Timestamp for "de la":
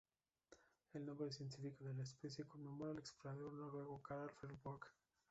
1.83-2.01